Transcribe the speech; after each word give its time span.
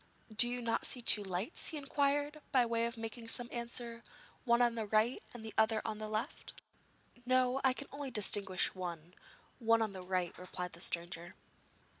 'Do 0.35 0.47
you 0.47 0.61
not 0.63 0.83
see 0.83 0.99
two 0.99 1.23
lights?' 1.23 1.67
he 1.67 1.77
inquired 1.77 2.41
by 2.51 2.65
way 2.65 2.87
of 2.87 2.97
making 2.97 3.27
some 3.27 3.47
answer; 3.51 4.01
'one 4.45 4.59
on 4.59 4.73
the 4.73 4.87
right 4.87 5.21
and 5.31 5.45
the 5.45 5.53
other 5.59 5.79
on 5.85 5.99
the 5.99 6.09
left.' 6.09 6.59
'No; 7.23 7.61
I 7.63 7.73
can 7.73 7.87
only 7.91 8.09
distinguish 8.09 8.73
one 8.73 9.13
one 9.59 9.83
on 9.83 9.91
the 9.91 10.01
right,' 10.01 10.35
replied 10.39 10.71
the 10.73 10.81
stranger. 10.81 11.35